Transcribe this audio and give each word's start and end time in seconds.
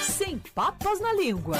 Sem 0.00 0.38
papas 0.54 1.00
na 1.00 1.12
língua. 1.12 1.58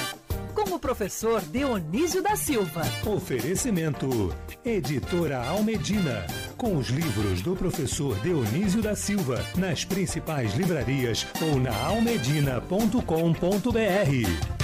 Com 0.54 0.74
o 0.74 0.78
professor 0.78 1.42
Dionísio 1.42 2.22
da 2.22 2.34
Silva. 2.34 2.82
Oferecimento. 3.04 4.34
Editora 4.64 5.46
Almedina. 5.46 6.26
Com 6.56 6.76
os 6.76 6.88
livros 6.88 7.42
do 7.42 7.54
professor 7.54 8.18
Dionísio 8.20 8.80
da 8.80 8.96
Silva. 8.96 9.44
Nas 9.56 9.84
principais 9.84 10.54
livrarias 10.54 11.26
ou 11.42 11.60
na 11.60 11.76
almedina.com.br. 11.84 14.55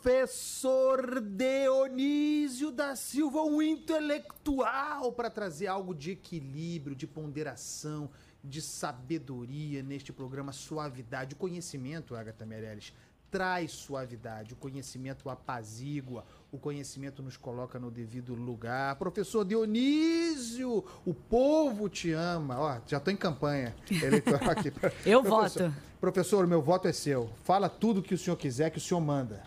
Professor 0.00 1.20
Dionísio 1.20 2.70
da 2.70 2.94
Silva, 2.94 3.42
um 3.42 3.60
intelectual, 3.60 5.10
para 5.10 5.28
trazer 5.28 5.66
algo 5.66 5.92
de 5.92 6.12
equilíbrio, 6.12 6.94
de 6.94 7.04
ponderação, 7.04 8.08
de 8.42 8.62
sabedoria 8.62 9.82
neste 9.82 10.12
programa 10.12 10.52
Suavidade. 10.52 11.34
O 11.34 11.36
conhecimento, 11.36 12.14
Agatha 12.14 12.46
Meirelles, 12.46 12.92
traz 13.28 13.72
suavidade, 13.72 14.54
o 14.54 14.56
conhecimento 14.56 15.28
apazigua, 15.28 16.24
o 16.52 16.58
conhecimento 16.58 17.20
nos 17.20 17.36
coloca 17.36 17.76
no 17.80 17.90
devido 17.90 18.34
lugar. 18.34 18.94
Professor 18.96 19.44
Dionísio, 19.44 20.84
o 21.04 21.12
povo 21.12 21.88
te 21.88 22.12
ama. 22.12 22.58
Ó, 22.58 22.80
já 22.86 22.98
estou 22.98 23.12
em 23.12 23.16
campanha 23.16 23.74
eleitoral 23.90 24.50
aqui. 24.50 24.72
Eu 25.04 25.22
professor, 25.22 25.62
voto. 25.62 25.74
Professor, 26.00 26.46
meu 26.46 26.62
voto 26.62 26.86
é 26.86 26.92
seu. 26.92 27.28
Fala 27.42 27.68
tudo 27.68 28.00
que 28.00 28.14
o 28.14 28.18
senhor 28.18 28.36
quiser, 28.36 28.70
que 28.70 28.78
o 28.78 28.80
senhor 28.80 29.00
manda. 29.00 29.42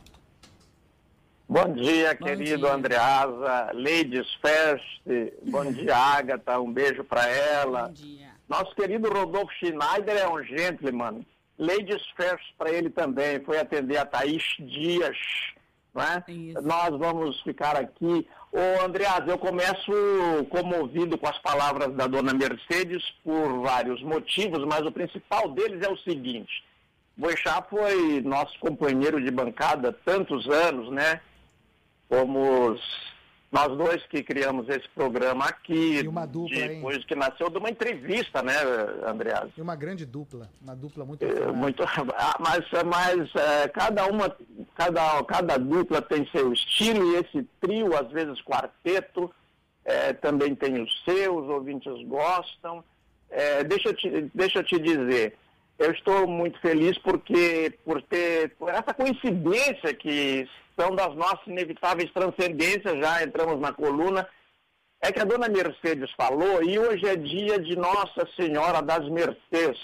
Bom 1.51 1.73
dia, 1.73 2.15
Bom 2.17 2.27
querido 2.27 2.59
dia. 2.59 2.73
Andreasa, 2.73 3.71
Ladies 3.73 4.25
First, 4.35 5.01
bom 5.49 5.65
dia, 5.69 5.97
Agatha, 5.97 6.61
um 6.61 6.71
beijo 6.71 7.03
para 7.03 7.27
ela. 7.27 7.87
Bom 7.87 7.91
dia. 7.91 8.29
Nosso 8.47 8.73
querido 8.73 9.09
Rodolfo 9.09 9.51
Schneider 9.55 10.15
é 10.15 10.29
um 10.29 10.41
gentleman. 10.45 11.25
Ladies 11.59 12.01
First 12.15 12.55
para 12.57 12.71
ele 12.71 12.89
também, 12.89 13.43
foi 13.43 13.59
atender 13.59 13.97
a 13.97 14.05
Thaís 14.05 14.41
Dias. 14.59 15.17
É? 15.93 16.31
Isso. 16.31 16.61
Nós 16.61 16.97
vamos 16.97 17.41
ficar 17.41 17.75
aqui. 17.75 18.25
Ô, 18.49 18.85
Andreasa, 18.85 19.25
eu 19.27 19.37
começo 19.37 19.91
comovido 20.49 21.17
com 21.17 21.27
as 21.27 21.37
palavras 21.39 21.93
da 21.95 22.07
dona 22.07 22.33
Mercedes 22.33 23.03
por 23.25 23.61
vários 23.61 24.01
motivos, 24.01 24.63
mas 24.65 24.85
o 24.85 24.91
principal 24.93 25.49
deles 25.49 25.85
é 25.85 25.89
o 25.91 25.97
seguinte. 25.97 26.63
Boechat 27.17 27.69
foi 27.69 28.21
nosso 28.21 28.57
companheiro 28.57 29.21
de 29.21 29.29
bancada 29.29 29.89
há 29.89 29.93
tantos 30.09 30.47
anos, 30.47 30.89
né? 30.89 31.19
Fomos 32.11 32.81
nós 33.49 33.67
dois 33.77 34.05
que 34.07 34.21
criamos 34.21 34.67
esse 34.67 34.87
programa 34.89 35.45
aqui, 35.45 35.99
E 35.99 36.07
uma 36.07 36.25
dupla, 36.25 36.57
hein? 36.57 36.75
depois 36.75 37.05
que 37.05 37.15
nasceu 37.15 37.49
de 37.49 37.57
uma 37.57 37.69
entrevista, 37.69 38.41
né, 38.41 38.53
Andreas? 39.05 39.49
E 39.57 39.61
uma 39.61 39.77
grande 39.77 40.05
dupla, 40.05 40.49
uma 40.61 40.75
dupla 40.75 41.05
muito 41.05 41.23
É. 41.23 41.51
Muito, 41.53 41.83
ah, 41.87 42.37
mas 42.39 42.65
mas 42.85 43.35
é, 43.35 43.67
cada 43.69 44.07
uma, 44.07 44.35
cada, 44.75 45.23
cada 45.23 45.57
dupla 45.57 46.01
tem 46.01 46.25
seu 46.31 46.51
estilo 46.51 47.13
e 47.13 47.15
esse 47.15 47.47
trio, 47.61 47.97
às 47.97 48.09
vezes 48.11 48.41
quarteto, 48.41 49.31
é, 49.85 50.11
também 50.11 50.53
tem 50.53 50.81
os 50.81 51.03
seus, 51.05 51.47
ouvintes 51.47 51.93
gostam. 52.07 52.83
É, 53.29 53.63
deixa, 53.63 53.89
eu 53.89 53.93
te, 53.93 54.31
deixa 54.33 54.59
eu 54.59 54.63
te 54.63 54.77
dizer, 54.79 55.37
eu 55.81 55.91
estou 55.91 56.27
muito 56.27 56.59
feliz 56.59 56.97
porque 56.99 57.77
por 57.83 58.01
ter 58.03 58.55
por 58.55 58.69
essa 58.69 58.93
coincidência 58.93 59.93
que 59.95 60.47
são 60.79 60.95
das 60.95 61.15
nossas 61.15 61.45
inevitáveis 61.47 62.11
transcendências, 62.11 62.99
já 62.99 63.23
entramos 63.23 63.59
na 63.59 63.73
coluna, 63.73 64.27
é 65.01 65.11
que 65.11 65.19
a 65.19 65.25
dona 65.25 65.49
Mercedes 65.49 66.11
falou, 66.15 66.63
e 66.63 66.77
hoje 66.77 67.07
é 67.07 67.15
dia 67.15 67.59
de 67.59 67.75
Nossa 67.75 68.27
Senhora 68.35 68.81
das 68.81 69.07
Mercês, 69.09 69.77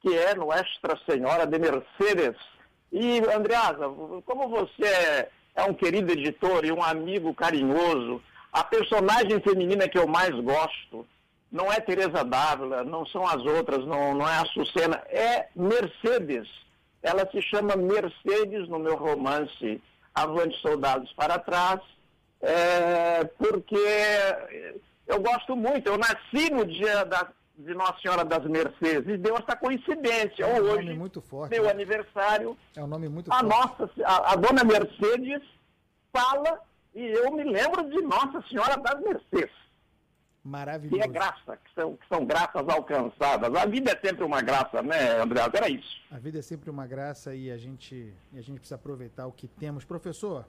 que 0.00 0.16
é 0.16 0.34
Nuestra 0.34 0.96
Senhora 1.08 1.44
de 1.44 1.58
Mercedes. 1.58 2.40
E, 2.92 3.18
Andreasa, 3.34 3.88
como 4.24 4.48
você 4.48 4.84
é, 4.84 5.28
é 5.56 5.64
um 5.64 5.74
querido 5.74 6.12
editor 6.12 6.64
e 6.64 6.70
um 6.70 6.82
amigo 6.82 7.34
carinhoso, 7.34 8.22
a 8.52 8.62
personagem 8.62 9.40
feminina 9.40 9.88
que 9.88 9.98
eu 9.98 10.06
mais 10.06 10.30
gosto 10.30 11.06
não 11.52 11.70
é 11.70 11.78
Teresa 11.80 12.24
Dávila, 12.24 12.82
não 12.82 13.04
são 13.06 13.24
as 13.26 13.44
outras, 13.44 13.84
não, 13.86 14.14
não 14.14 14.26
é 14.28 14.38
a 14.38 14.46
Sucena, 14.46 14.96
é 15.08 15.48
Mercedes. 15.54 16.48
Ela 17.02 17.28
se 17.30 17.42
chama 17.42 17.76
Mercedes 17.76 18.68
no 18.68 18.78
meu 18.78 18.96
romance 18.96 19.80
Avante 20.14 20.58
Soldados 20.62 21.12
para 21.12 21.38
Trás, 21.38 21.80
é, 22.40 23.24
porque 23.38 23.76
eu 25.06 25.20
gosto 25.20 25.54
muito. 25.56 25.88
Eu 25.88 25.98
nasci 25.98 26.50
no 26.50 26.64
dia 26.64 27.04
da, 27.04 27.28
de 27.56 27.74
Nossa 27.74 28.00
Senhora 28.00 28.24
das 28.24 28.44
Mercedes 28.44 29.08
e 29.12 29.16
deu 29.16 29.36
essa 29.36 29.56
coincidência. 29.56 30.44
É 30.44 30.46
um 30.46 30.64
Hoje, 30.64 30.84
nome 30.86 30.94
muito 30.94 31.20
forte. 31.20 31.50
meu 31.50 31.64
né? 31.64 31.70
aniversário, 31.70 32.56
É 32.76 32.82
um 32.82 32.86
nome 32.86 33.08
muito 33.08 33.32
a 33.32 33.38
forte. 33.40 33.48
nossa, 33.50 33.90
a, 34.04 34.32
a 34.32 34.36
dona 34.36 34.64
Mercedes 34.64 35.42
fala 36.12 36.60
e 36.94 37.04
eu 37.04 37.32
me 37.32 37.42
lembro 37.44 37.88
de 37.88 38.00
Nossa 38.02 38.42
Senhora 38.48 38.76
das 38.76 39.00
Mercedes, 39.00 39.54
Maravilhoso. 40.44 40.96
que 40.96 41.02
é 41.02 41.06
graça, 41.06 41.56
que 41.56 41.74
são, 41.74 41.96
que 41.96 42.08
são 42.08 42.26
graças 42.26 42.68
alcançadas. 42.68 43.54
A 43.54 43.64
vida 43.64 43.92
é 43.92 44.06
sempre 44.06 44.24
uma 44.24 44.42
graça, 44.42 44.82
né, 44.82 45.20
André? 45.20 45.40
Era 45.40 45.68
isso. 45.68 46.00
A 46.10 46.18
vida 46.18 46.40
é 46.40 46.42
sempre 46.42 46.68
uma 46.68 46.86
graça 46.86 47.34
e 47.34 47.50
a 47.50 47.56
gente, 47.56 48.12
e 48.32 48.38
a 48.38 48.42
gente 48.42 48.58
precisa 48.58 48.74
aproveitar 48.74 49.26
o 49.26 49.32
que 49.32 49.46
temos. 49.46 49.84
Professor, 49.84 50.44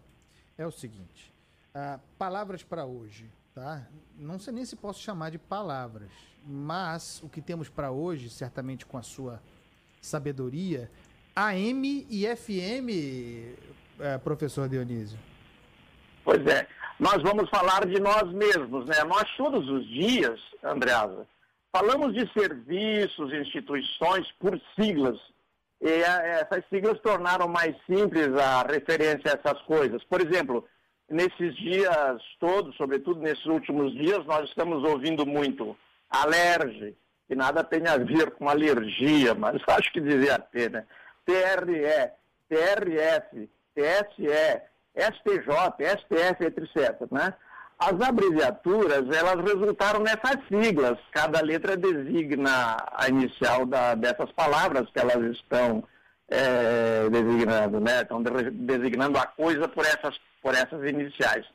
é 0.57 0.65
o 0.65 0.71
seguinte: 0.71 1.31
ah, 1.75 1.99
palavras 2.17 2.63
para 2.63 2.85
hoje, 2.85 3.29
tá? 3.53 3.87
Não 4.17 4.39
sei 4.39 4.53
nem 4.53 4.65
se 4.65 4.75
posso 4.75 4.99
chamar 4.99 5.29
de 5.29 5.37
palavras, 5.37 6.09
mas 6.43 7.21
o 7.21 7.29
que 7.29 7.41
temos 7.41 7.69
para 7.69 7.91
hoje, 7.91 8.29
certamente 8.29 8.87
com 8.87 8.97
a 8.97 9.03
sua 9.03 9.41
sabedoria, 10.01 10.91
AM 11.35 12.05
e 12.09 12.25
FM, 12.35 12.89
eh, 13.99 14.17
professor 14.23 14.67
Dionísio. 14.67 15.17
Pois 16.23 16.45
é. 16.47 16.67
Nós 16.99 17.21
vamos 17.23 17.49
falar 17.49 17.85
de 17.85 17.99
nós 17.99 18.31
mesmos, 18.31 18.85
né? 18.85 19.03
Nós 19.03 19.29
todos 19.35 19.67
os 19.69 19.87
dias, 19.87 20.39
Andreasa, 20.63 21.27
falamos 21.71 22.13
de 22.13 22.31
serviços, 22.33 23.33
instituições 23.33 24.31
por 24.39 24.59
siglas. 24.75 25.19
E 25.81 25.89
eh, 25.89 26.39
essas 26.41 26.63
siglas 26.69 26.99
tornaram 27.01 27.47
mais 27.47 27.75
simples 27.85 28.33
a 28.35 28.61
referência 28.63 29.31
a 29.31 29.39
essas 29.39 29.61
coisas. 29.63 30.03
Por 30.03 30.21
exemplo, 30.21 30.65
nesses 31.09 31.55
dias 31.57 32.21
todos, 32.39 32.75
sobretudo 32.77 33.19
nesses 33.19 33.45
últimos 33.45 33.91
dias, 33.93 34.23
nós 34.25 34.47
estamos 34.47 34.83
ouvindo 34.83 35.25
muito 35.25 35.75
alerge, 36.09 36.95
que 37.27 37.35
nada 37.35 37.63
tem 37.63 37.87
a 37.87 37.97
ver 37.97 38.31
com 38.31 38.47
alergia, 38.47 39.33
mas 39.35 39.61
acho 39.67 39.91
que 39.91 39.99
devia 39.99 40.37
ter, 40.37 40.69
né? 40.69 40.85
TRE, 41.25 42.11
TRF, 42.49 43.49
TSE, 43.73 44.61
STJ, 44.95 45.49
STF, 45.97 46.45
etc. 46.45 47.01
Né? 47.11 47.33
As 47.79 47.99
abreviaturas, 48.01 49.03
elas 49.15 49.43
resultaram 49.43 49.99
nessas 49.99 50.37
siglas. 50.47 50.97
Cada 51.11 51.41
letra 51.41 51.75
designa 51.75 52.77
a 52.93 53.09
inicial 53.09 53.65
da- 53.65 53.95
dessas 53.95 54.31
palavras 54.31 54.89
que 54.91 54.99
elas 54.99 55.35
estão 55.35 55.83
eh, 56.29 57.09
designando, 57.11 57.79
né? 57.79 58.01
Estão 58.01 58.23
de- 58.23 58.49
designando 58.51 59.17
a 59.19 59.25
coisa 59.27 59.67
por 59.67 59.85
essas, 59.85 60.17
por 60.41 60.53
essas 60.55 60.83
iniciais. 60.89 61.45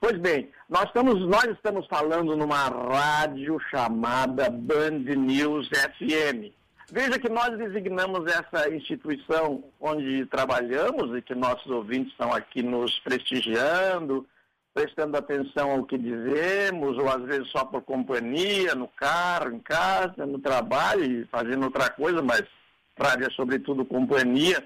Pois 0.00 0.18
bem, 0.18 0.50
nós 0.68 0.84
estamos, 0.84 1.20
nós 1.28 1.44
estamos 1.44 1.86
falando 1.86 2.34
numa 2.36 2.64
rádio 2.68 3.58
chamada 3.70 4.48
Band 4.50 5.00
News 5.16 5.68
FM. 5.68 6.52
Veja 6.88 7.18
que 7.18 7.28
nós 7.28 7.58
designamos 7.58 8.26
essa 8.26 8.72
instituição 8.72 9.64
onde 9.80 10.24
trabalhamos 10.26 11.16
e 11.16 11.22
que 11.22 11.34
nossos 11.34 11.66
ouvintes 11.66 12.12
estão 12.12 12.32
aqui 12.32 12.62
nos 12.62 12.96
prestigiando, 13.00 14.24
prestando 14.72 15.16
atenção 15.16 15.72
ao 15.72 15.84
que 15.84 15.98
dizemos, 15.98 16.96
ou 16.96 17.08
às 17.08 17.22
vezes 17.22 17.48
só 17.48 17.64
por 17.64 17.82
companhia, 17.82 18.74
no 18.74 18.86
carro, 18.88 19.52
em 19.52 19.58
casa, 19.58 20.24
no 20.26 20.38
trabalho 20.38 21.26
fazendo 21.28 21.64
outra 21.64 21.90
coisa, 21.90 22.22
mas 22.22 22.42
é 22.42 23.30
sobretudo 23.30 23.84
companhia. 23.84 24.62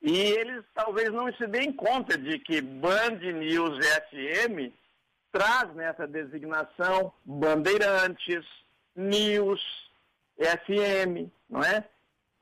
E 0.00 0.12
eles 0.12 0.64
talvez 0.74 1.10
não 1.10 1.30
se 1.34 1.46
deem 1.46 1.72
conta 1.72 2.16
de 2.16 2.38
que 2.38 2.60
Band 2.60 3.18
News 3.18 3.84
FM 3.84 4.72
traz 5.30 5.74
nessa 5.74 6.06
designação 6.06 7.12
bandeirantes, 7.24 8.46
news, 8.96 9.60
FM, 10.38 11.30
não 11.48 11.62
é? 11.62 11.84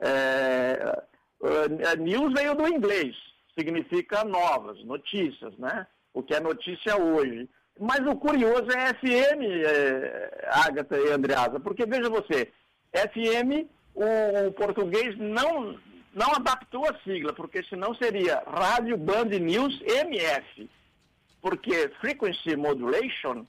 É, 0.01 1.03
é, 1.43 1.97
news 1.97 2.33
veio 2.35 2.55
do 2.55 2.69
inglês, 2.69 3.17
significa 3.59 4.25
novas, 4.25 4.83
notícias, 4.85 5.57
né? 5.59 5.87
O 6.13 6.23
que 6.23 6.35
é 6.35 6.41
notícia 6.41 6.97
hoje. 6.97 7.49
Mas 7.79 8.01
o 8.07 8.17
curioso 8.17 8.71
é 8.71 8.95
FM, 8.95 9.43
é, 9.67 10.49
Agatha 10.51 10.97
e 10.99 11.13
Andreasa, 11.13 11.61
porque 11.61 11.85
veja 11.85 12.09
você, 12.09 12.51
FM, 12.93 13.69
o, 13.95 14.49
o 14.49 14.53
português 14.53 15.17
não, 15.19 15.79
não 16.15 16.35
adaptou 16.35 16.87
a 16.89 16.99
sigla, 17.05 17.33
porque 17.35 17.63
senão 17.65 17.95
seria 17.95 18.43
Rádio 18.47 18.97
Band 18.97 19.27
News 19.27 19.79
MF. 19.83 20.71
Porque 21.43 21.91
frequency 22.01 22.57
modulation, 22.57 23.45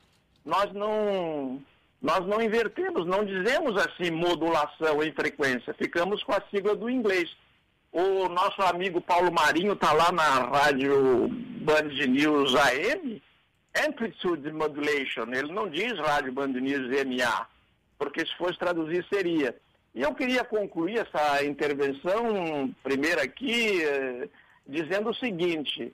nós 0.46 0.72
não, 0.74 1.62
Nós 2.02 2.26
não 2.28 2.42
invertemos, 2.42 3.06
não 3.06 3.26
dizemos 3.26 3.76
assim 3.78 4.12
modulação 4.12 5.02
em 5.04 5.12
frequência, 5.12 5.74
ficamos 5.74 6.24
com 6.24 6.34
a 6.34 6.42
sigla 6.52 6.76
do 6.76 6.90
inglês. 6.90 7.36
O 7.92 8.30
nosso 8.30 8.62
amigo 8.62 9.02
Paulo 9.02 9.32
Marinho 9.32 9.74
está 9.74 9.92
lá 9.94 10.12
na 10.12 10.46
rádio 10.46 11.30
Band 11.62 11.90
News 12.08 12.56
AM, 12.56 13.22
Amplitude 13.88 14.52
Modulation, 14.52 15.26
ele 15.34 15.52
não 15.52 15.70
diz 15.70 15.98
rádio 16.00 16.32
Band 16.32 16.48
News 16.48 16.88
MA, 17.06 17.48
porque 17.98 18.26
se 18.26 18.36
fosse 18.38 18.60
traduzir 18.60 19.06
seria. 19.12 19.56
E 19.96 20.02
eu 20.04 20.14
queria 20.14 20.44
concluir 20.44 21.00
essa 21.00 21.44
intervenção, 21.44 22.74
primeiro 22.84 23.20
aqui, 23.20 23.84
eh, 23.84 24.30
dizendo 24.68 25.10
o 25.10 25.16
seguinte, 25.16 25.92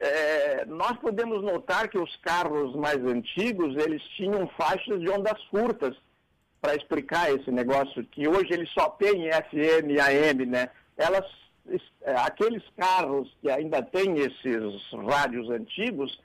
é, 0.00 0.64
nós 0.64 0.96
podemos 0.98 1.42
notar 1.42 1.88
que 1.88 1.98
os 1.98 2.16
carros 2.16 2.74
mais 2.74 2.96
antigos, 3.04 3.76
eles 3.76 4.02
tinham 4.16 4.48
faixas 4.56 4.98
de 4.98 5.10
ondas 5.10 5.38
curtas 5.48 5.94
para 6.58 6.74
explicar 6.74 7.30
esse 7.30 7.50
negócio, 7.50 8.04
que 8.06 8.26
hoje 8.26 8.48
eles 8.50 8.70
só 8.70 8.88
têm 8.90 9.30
FM 9.30 9.90
e 9.90 10.00
AM, 10.00 10.46
né? 10.46 10.70
Elas, 10.96 11.26
é, 12.02 12.14
aqueles 12.16 12.62
carros 12.76 13.30
que 13.42 13.50
ainda 13.50 13.82
têm 13.82 14.18
esses 14.18 14.82
rádios 15.06 15.50
antigos, 15.50 16.18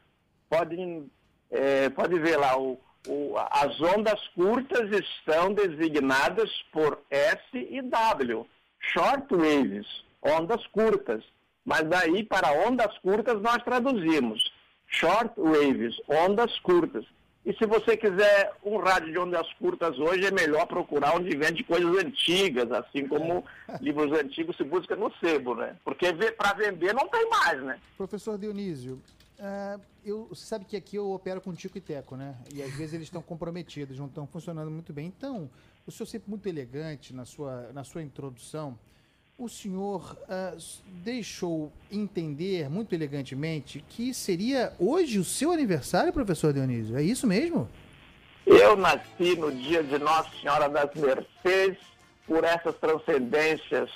podem, 0.49 1.09
é, 1.51 1.89
pode 1.89 2.17
ver 2.19 2.37
lá, 2.37 2.57
o, 2.57 2.79
o, 3.07 3.35
as 3.37 3.79
ondas 3.81 4.25
curtas 4.29 4.89
estão 4.91 5.53
designadas 5.53 6.49
por 6.71 7.01
S 7.09 7.41
e 7.53 7.81
W, 7.81 8.45
short 8.79 9.27
waves, 9.35 9.87
ondas 10.21 10.65
curtas. 10.67 11.23
Mas 11.65 11.89
daí, 11.89 12.23
para 12.23 12.51
ondas 12.67 12.95
curtas, 12.99 13.41
nós 13.41 13.63
traduzimos 13.63 14.53
short 14.87 15.33
waves, 15.37 15.99
ondas 16.07 16.57
curtas. 16.59 17.05
E 17.45 17.53
se 17.53 17.65
você 17.65 17.95
quiser 17.95 18.53
um 18.63 18.77
rádio 18.77 19.11
de 19.11 19.19
ondas 19.19 19.51
curtas 19.53 19.97
hoje, 19.99 20.25
é 20.25 20.31
melhor 20.31 20.65
procurar 20.65 21.15
onde 21.15 21.35
vende 21.37 21.63
coisas 21.63 21.95
antigas, 22.03 22.71
assim 22.71 23.07
como 23.07 23.45
livros 23.81 24.11
antigos 24.17 24.57
se 24.57 24.63
busca 24.63 24.95
no 24.95 25.11
sebo, 25.19 25.53
né? 25.53 25.75
Porque 25.83 26.11
para 26.31 26.53
vender 26.53 26.93
não 26.93 27.07
tem 27.07 27.29
mais, 27.29 27.61
né? 27.61 27.79
Professor 27.97 28.37
Dionísio, 28.39 28.99
uh, 29.39 29.79
eu, 30.03 30.25
você 30.27 30.43
sabe 30.43 30.65
que 30.65 30.75
aqui 30.75 30.95
eu 30.95 31.11
opero 31.11 31.39
com 31.39 31.53
Tico 31.53 31.77
e 31.77 31.81
Teco, 31.81 32.15
né? 32.15 32.35
E 32.51 32.63
às 32.63 32.71
vezes 32.71 32.95
eles 32.95 33.07
estão 33.07 33.21
comprometidos, 33.21 33.99
não 33.99 34.07
estão 34.07 34.25
funcionando 34.25 34.71
muito 34.71 34.91
bem. 34.91 35.05
Então, 35.05 35.47
o 35.85 35.91
senhor 35.91 36.07
sempre 36.07 36.31
muito 36.31 36.49
elegante 36.49 37.13
na 37.13 37.25
sua, 37.25 37.71
na 37.73 37.83
sua 37.83 38.01
introdução, 38.01 38.75
o 39.37 39.49
senhor 39.49 40.17
uh, 40.23 40.57
deixou 41.03 41.71
entender 41.91 42.69
muito 42.69 42.93
elegantemente 42.93 43.83
que 43.89 44.13
seria 44.13 44.73
hoje 44.79 45.19
o 45.19 45.23
seu 45.23 45.51
aniversário, 45.51 46.13
professor 46.13 46.53
Dionísio. 46.53 46.97
É 46.97 47.01
isso 47.01 47.27
mesmo? 47.27 47.67
Eu 48.45 48.77
nasci 48.77 49.35
no 49.37 49.51
dia 49.51 49.83
de 49.83 49.97
Nossa 49.99 50.29
Senhora 50.39 50.69
das 50.69 50.93
Mercês, 50.95 51.77
por 52.25 52.43
essas 52.43 52.75
transcendências 52.77 53.89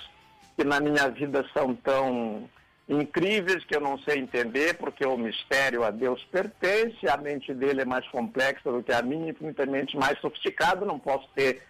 que 0.55 0.63
na 0.63 0.79
minha 0.79 1.07
vida 1.09 1.45
são 1.53 1.73
tão 1.75 2.49
incríveis 2.87 3.63
que 3.63 3.75
eu 3.75 3.81
não 3.81 3.97
sei 3.99 4.19
entender, 4.19 4.75
porque 4.77 5.05
o 5.05 5.17
mistério 5.17 5.83
a 5.83 5.91
Deus 5.91 6.23
pertence, 6.31 7.07
a 7.07 7.15
mente 7.17 7.53
dele 7.53 7.81
é 7.81 7.85
mais 7.85 8.07
complexa 8.09 8.71
do 8.71 8.83
que 8.83 8.91
a 8.91 9.01
minha, 9.01 9.31
infinitamente 9.31 9.95
mais 9.95 10.19
sofisticado, 10.19 10.85
não 10.85 10.99
posso 10.99 11.27
ter 11.35 11.61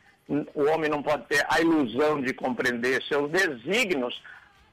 o 0.53 0.65
homem 0.65 0.89
não 0.89 1.01
pode 1.01 1.25
ter 1.25 1.43
a 1.49 1.59
ilusão 1.59 2.21
de 2.21 2.33
compreender 2.33 3.01
seus 3.03 3.31
desígnios, 3.31 4.21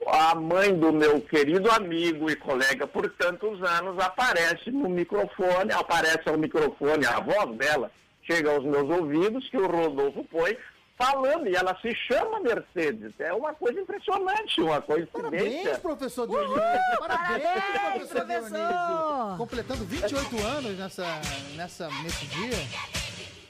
a 0.06 0.34
mãe 0.34 0.76
do 0.78 0.92
meu 0.92 1.20
querido 1.22 1.70
amigo 1.70 2.30
e 2.30 2.36
colega 2.36 2.86
por 2.86 3.08
tantos 3.10 3.62
anos 3.62 3.98
aparece 3.98 4.70
no 4.70 4.88
microfone, 4.88 5.72
aparece 5.72 6.28
ao 6.28 6.36
microfone, 6.36 7.06
a 7.06 7.20
voz 7.20 7.56
dela 7.56 7.90
chega 8.22 8.50
aos 8.50 8.64
meus 8.64 8.88
ouvidos, 8.90 9.48
que 9.48 9.56
o 9.56 9.66
Rodolfo 9.66 10.24
põe, 10.24 10.56
falando, 10.98 11.48
e 11.48 11.54
ela 11.54 11.76
se 11.80 11.94
chama 11.94 12.40
Mercedes. 12.40 13.12
É 13.18 13.32
uma 13.32 13.54
coisa 13.54 13.80
impressionante, 13.80 14.60
uma 14.60 14.80
coincidência. 14.80 15.12
Parabéns, 15.12 15.78
professor 15.78 16.26
Dionísio. 16.26 16.56
Uh, 16.56 16.98
parabéns, 16.98 17.42
parabéns, 17.42 18.08
professor, 18.08 18.26
professor 18.26 18.56
Dionísio. 18.56 19.36
Completando 19.38 19.84
28 19.84 20.44
anos 20.44 20.78
nessa, 20.78 21.20
nessa, 21.56 21.88
nesse 22.02 22.26
dia. 22.26 22.58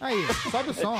Aí, 0.00 0.26
sobe 0.50 0.70
o 0.70 0.75
som. 0.75 0.99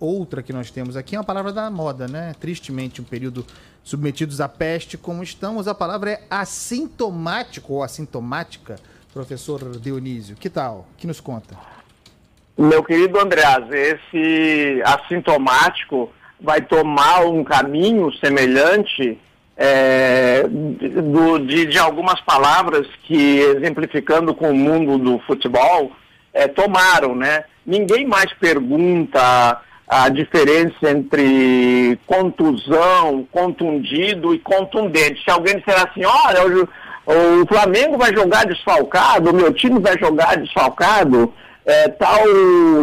outra 0.00 0.42
que 0.42 0.52
nós 0.52 0.70
temos 0.70 0.96
aqui 0.96 1.14
é 1.14 1.18
uma 1.18 1.24
palavra 1.24 1.52
da 1.52 1.70
moda, 1.70 2.08
né? 2.08 2.34
Tristemente, 2.40 3.02
um 3.02 3.04
período 3.04 3.44
submetidos 3.82 4.40
à 4.40 4.48
peste 4.48 4.96
como 4.96 5.22
estamos. 5.22 5.68
A 5.68 5.74
palavra 5.74 6.12
é 6.12 6.22
assintomático 6.30 7.74
ou 7.74 7.82
assintomática, 7.82 8.76
professor 9.12 9.78
Dionísio. 9.78 10.36
Que 10.36 10.48
tal? 10.48 10.86
Que 10.96 11.06
nos 11.06 11.20
conta? 11.20 11.54
Meu 12.56 12.82
querido 12.82 13.20
Andreas, 13.20 13.70
esse 13.70 14.82
assintomático 14.86 16.10
vai 16.40 16.60
tomar 16.60 17.24
um 17.26 17.42
caminho 17.42 18.12
semelhante 18.18 19.18
é, 19.56 20.44
do, 20.46 21.38
de, 21.38 21.66
de, 21.66 21.78
algumas 21.78 22.20
palavras 22.20 22.86
que, 23.04 23.38
exemplificando 23.38 24.34
com 24.34 24.50
o 24.50 24.54
mundo 24.54 24.98
do 24.98 25.18
futebol, 25.20 25.92
é, 26.34 26.46
tomaram, 26.46 27.14
né? 27.16 27.44
Ninguém 27.64 28.06
mais 28.06 28.32
pergunta 28.34 29.60
a 29.88 30.08
diferença 30.08 30.90
entre 30.90 31.98
contusão, 32.06 33.26
contundido 33.30 34.34
e 34.34 34.38
contundente. 34.38 35.22
Se 35.24 35.30
alguém 35.30 35.58
disser 35.58 35.76
assim, 35.76 36.04
olha, 36.04 36.68
o, 37.06 37.46
Flamengo 37.46 37.96
vai 37.96 38.12
jogar 38.12 38.46
desfalcado, 38.46 39.30
o 39.30 39.34
meu 39.34 39.52
time 39.52 39.78
vai 39.78 39.96
jogar 39.98 40.36
desfalcado, 40.36 41.32
é, 41.64 41.88
tal 41.88 42.24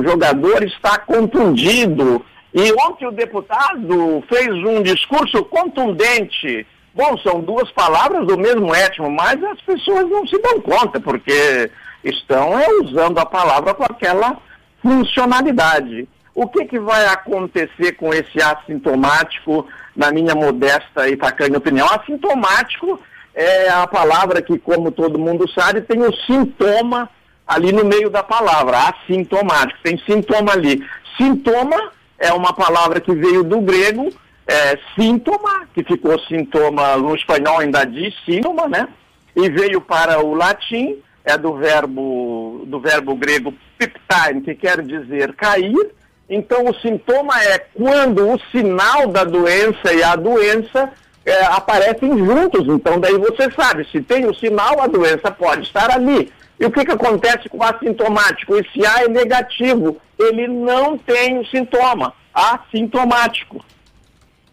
jogador 0.02 0.64
está 0.64 0.98
contundido, 0.98 2.26
e 2.54 2.72
ontem 2.74 3.08
o 3.08 3.12
deputado 3.12 4.24
fez 4.30 4.50
um 4.50 4.84
discurso 4.84 5.44
contundente. 5.46 6.68
Bom, 6.94 7.18
são 7.18 7.42
duas 7.42 7.72
palavras 7.72 8.28
do 8.28 8.38
mesmo 8.38 8.74
étimo, 8.76 9.10
mas 9.10 9.44
as 9.44 9.60
pessoas 9.62 10.08
não 10.08 10.28
se 10.28 10.38
dão 10.40 10.62
conta, 10.62 11.00
porque 11.00 11.72
estão 12.04 12.60
é, 12.60 12.68
usando 12.82 13.18
a 13.18 13.26
palavra 13.26 13.74
com 13.74 13.84
aquela 13.84 14.38
funcionalidade. 14.82 16.08
O 16.36 16.48
que, 16.48 16.66
que 16.66 16.80
vai 16.80 17.08
acontecer 17.08 17.94
com 17.94 18.14
esse 18.14 18.40
assintomático, 18.42 19.68
na 19.96 20.12
minha 20.12 20.36
modesta 20.36 21.10
e 21.10 21.18
tacanha 21.18 21.58
opinião? 21.58 21.88
Assintomático 21.88 23.00
é 23.34 23.70
a 23.70 23.88
palavra 23.88 24.44
que, 24.44 24.60
como 24.60 24.92
todo 24.92 25.18
mundo 25.18 25.50
sabe, 25.50 25.82
tem 25.82 26.04
o 26.04 26.14
sintoma 26.28 27.10
ali 27.48 27.72
no 27.72 27.84
meio 27.84 28.12
da 28.12 28.22
palavra, 28.22 28.90
assintomático, 28.90 29.80
tem 29.84 29.98
sintoma 30.06 30.54
ali. 30.54 30.86
Sintoma 31.18 31.92
é 32.24 32.32
uma 32.32 32.54
palavra 32.54 33.02
que 33.02 33.14
veio 33.14 33.44
do 33.44 33.60
grego, 33.60 34.10
é, 34.48 34.80
síntoma, 34.96 35.68
que 35.74 35.84
ficou 35.84 36.18
sintoma, 36.22 36.96
no 36.96 37.14
espanhol 37.14 37.60
ainda 37.60 37.84
diz 37.84 38.16
síntoma, 38.26 38.68
né? 38.68 38.88
E 39.36 39.50
veio 39.50 39.82
para 39.82 40.24
o 40.24 40.34
latim, 40.34 40.98
é 41.26 41.38
do 41.38 41.54
verbo, 41.56 42.64
do 42.66 42.80
verbo 42.80 43.14
grego 43.16 43.54
piptime, 43.78 44.42
que 44.42 44.56
quer 44.56 44.82
dizer 44.82 45.34
cair. 45.34 45.92
Então, 46.30 46.66
o 46.66 46.74
sintoma 46.76 47.34
é 47.44 47.60
quando 47.60 48.30
o 48.30 48.40
sinal 48.52 49.08
da 49.08 49.26
doença 49.26 49.94
e 49.94 50.02
a 50.02 50.16
doença 50.16 50.92
é, 51.26 51.44
aparecem 51.46 52.18
juntos. 52.18 52.66
Então, 52.68 53.02
daí 53.02 53.18
você 53.18 53.52
sabe, 53.52 53.86
se 53.92 54.02
tem 54.02 54.26
o 54.26 54.34
sinal, 54.34 54.82
a 54.82 54.88
doença 54.88 55.30
pode 55.30 55.64
estar 55.64 55.92
ali. 55.92 56.32
E 56.64 56.66
o 56.66 56.72
que, 56.72 56.86
que 56.86 56.94
acontece 56.94 57.50
com 57.50 57.58
o 57.58 57.64
assintomático? 57.64 58.56
Esse 58.56 58.86
A 58.86 59.04
é 59.04 59.10
negativo, 59.10 60.00
ele 60.18 60.48
não 60.48 60.98
tem 60.98 61.38
o 61.38 61.46
sintoma, 61.48 62.14
assintomático. 62.34 63.62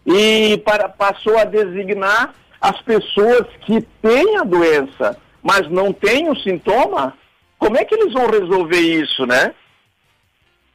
E 0.05 0.57
para, 0.65 0.89
passou 0.89 1.37
a 1.37 1.45
designar 1.45 2.35
as 2.59 2.81
pessoas 2.81 3.47
que 3.61 3.79
têm 4.01 4.37
a 4.37 4.43
doença, 4.43 5.17
mas 5.41 5.69
não 5.69 5.93
têm 5.93 6.29
o 6.29 6.35
sintoma. 6.35 7.17
Como 7.57 7.77
é 7.77 7.85
que 7.85 7.95
eles 7.95 8.11
vão 8.11 8.29
resolver 8.29 8.81
isso, 8.81 9.25
né? 9.25 9.55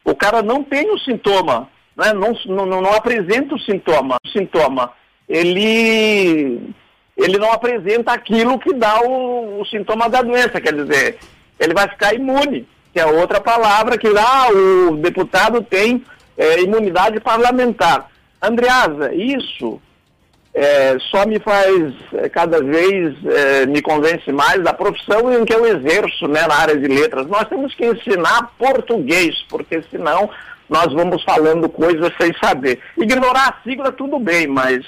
O 0.06 0.14
cara 0.14 0.40
não 0.40 0.64
tem 0.64 0.90
o 0.90 0.98
sintoma, 1.00 1.68
né, 1.94 2.14
não, 2.14 2.32
não, 2.46 2.80
não 2.80 2.92
apresenta 2.94 3.54
o 3.54 3.60
sintoma. 3.60 4.16
O 4.24 4.28
sintoma, 4.30 4.90
ele, 5.28 6.74
ele 7.16 7.38
não 7.38 7.52
apresenta 7.52 8.12
aquilo 8.12 8.58
que 8.58 8.72
dá 8.74 9.00
o, 9.00 9.60
o 9.60 9.66
sintoma 9.66 10.08
da 10.08 10.22
doença, 10.22 10.60
quer 10.60 10.74
dizer, 10.74 11.18
ele 11.58 11.72
vai 11.72 11.88
ficar 11.88 12.14
imune, 12.14 12.68
que 12.92 13.00
é 13.00 13.06
outra 13.06 13.40
palavra 13.40 13.96
que 13.96 14.08
lá 14.08 14.48
o 14.50 14.96
deputado 14.96 15.62
tem 15.62 16.04
é, 16.36 16.60
imunidade 16.60 17.18
parlamentar. 17.20 18.10
Andreasa, 18.42 19.14
isso 19.14 19.80
é, 20.52 20.96
só 21.10 21.26
me 21.26 21.38
faz 21.38 21.92
é, 22.14 22.28
cada 22.28 22.62
vez 22.62 23.14
é, 23.26 23.66
me 23.66 23.82
convence 23.82 24.32
mais 24.32 24.62
da 24.62 24.72
profissão 24.72 25.32
em 25.32 25.44
que 25.44 25.54
eu 25.54 25.66
exerço 25.66 26.26
né, 26.26 26.46
na 26.46 26.54
área 26.54 26.76
de 26.76 26.86
letras. 26.86 27.26
Nós 27.26 27.46
temos 27.48 27.74
que 27.74 27.84
ensinar 27.84 28.54
português, 28.58 29.42
porque 29.48 29.82
senão 29.90 30.30
nós 30.68 30.92
vamos 30.92 31.22
falando 31.24 31.68
coisas 31.68 32.10
sem 32.20 32.32
saber. 32.42 32.80
Ignorar 32.96 33.48
a 33.48 33.68
sigla 33.68 33.92
tudo 33.92 34.18
bem, 34.18 34.46
mas 34.46 34.84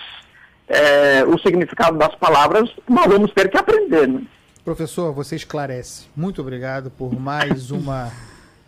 é, 0.68 1.25
o 1.25 1.38
significado 1.38 1.96
das 1.96 2.14
palavras 2.16 2.70
nós 2.88 3.06
vamos 3.06 3.32
ter 3.32 3.48
que 3.48 3.56
aprender. 3.56 4.06
Né? 4.06 4.22
Professor, 4.64 5.12
você 5.12 5.37
esclarece. 5.37 6.06
Muito 6.14 6.40
obrigado 6.40 6.90
por 6.90 7.18
mais 7.18 7.70
uma 7.72 8.12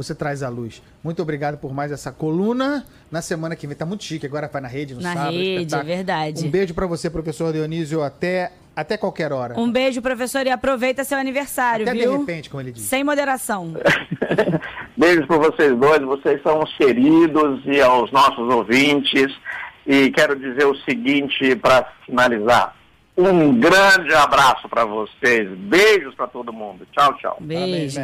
você 0.03 0.15
traz 0.15 0.43
à 0.43 0.49
luz. 0.49 0.83
Muito 1.05 1.21
obrigado 1.21 1.59
por 1.59 1.75
mais 1.75 1.93
essa 1.93 2.11
coluna. 2.11 2.87
Na 3.11 3.21
semana 3.21 3.55
que 3.55 3.67
vem, 3.67 3.77
tá 3.77 3.85
muito 3.85 4.03
chique, 4.03 4.25
agora 4.25 4.49
vai 4.51 4.63
na 4.63 4.69
rede, 4.69 4.95
no 4.95 5.03
na 5.03 5.13
sábado. 5.13 5.35
Na 5.35 5.39
rede, 5.39 5.75
é 5.75 5.83
verdade. 5.83 6.47
Um 6.47 6.51
beijo 6.51 6.73
para 6.73 6.87
você, 6.87 7.11
professor 7.11 7.53
Dionísio, 7.53 8.03
até, 8.03 8.51
até 8.75 8.97
qualquer 8.97 9.31
hora. 9.31 9.61
Um 9.61 9.71
beijo, 9.71 10.01
professor, 10.01 10.47
e 10.47 10.51
aproveita 10.51 11.05
seu 11.05 11.19
aniversário, 11.19 11.87
até 11.87 11.93
viu? 11.93 12.13
de 12.13 12.19
repente, 12.19 12.49
como 12.49 12.63
ele 12.63 12.73
disse. 12.73 12.87
Sem 12.87 13.05
moderação. 13.05 13.75
Beijos 14.97 15.27
para 15.27 15.37
vocês 15.37 15.79
dois, 15.79 16.01
vocês 16.01 16.43
são 16.43 16.61
os 16.61 16.77
queridos 16.79 17.61
e 17.67 17.81
aos 17.83 18.11
nossos 18.11 18.49
ouvintes. 18.55 19.31
E 19.91 20.09
quero 20.13 20.37
dizer 20.37 20.65
o 20.67 20.77
seguinte 20.89 21.57
para 21.57 21.85
finalizar. 22.07 22.77
Um 23.17 23.53
grande 23.59 24.15
abraço 24.15 24.69
para 24.69 24.85
vocês. 24.85 25.49
Beijos 25.49 26.15
para 26.15 26.29
todo 26.29 26.53
mundo. 26.53 26.87
Tchau, 26.93 27.13
tchau. 27.15 27.37
Beijo. 27.41 27.61
Parabéns, 27.61 27.95